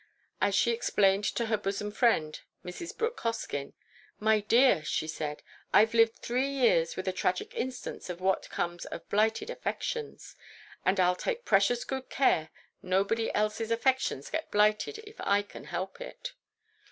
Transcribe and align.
As 0.41 0.55
she 0.55 0.71
explained 0.71 1.25
to 1.25 1.45
her 1.45 1.57
bosom 1.57 1.91
friend, 1.91 2.41
Mrs. 2.65 2.97
Brooke 2.97 3.19
Hoskyn, 3.19 3.73
"My 4.19 4.39
dear," 4.39 4.83
she 4.83 5.07
said, 5.07 5.43
"I've 5.71 5.93
lived 5.93 6.15
three 6.15 6.47
years 6.49 6.95
with 6.95 7.07
a 7.07 7.11
tragic 7.13 7.53
instance 7.53 8.09
of 8.09 8.19
what 8.19 8.49
comes 8.49 8.85
of 8.87 9.07
blighted 9.09 9.51
affections; 9.51 10.35
and 10.83 10.99
I'll 10.99 11.15
take 11.15 11.45
precious 11.45 11.83
good 11.83 12.09
care 12.09 12.49
nobody 12.81 13.31
else's 13.35 13.69
affections 13.69 14.31
get 14.31 14.49
blighted 14.49 14.97
if 15.05 15.17
I 15.21 15.43
can 15.43 15.65
help 15.65 16.01
it." 16.01 16.33